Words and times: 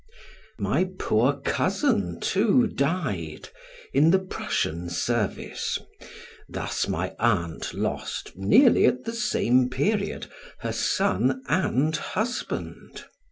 My 0.57 0.89
poor 0.97 1.33
cousin, 1.41 2.19
too, 2.21 2.65
died 2.65 3.49
in 3.93 4.09
the 4.09 4.17
Prussian 4.17 4.89
service; 4.89 5.77
thus 6.49 6.87
my 6.87 7.13
aunt 7.19 7.71
lost, 7.75 8.35
nearly 8.35 8.87
at 8.87 9.03
the 9.03 9.13
same 9.13 9.69
period, 9.69 10.25
her 10.61 10.73
son 10.73 11.43
and 11.47 11.95
husband. 11.95 13.05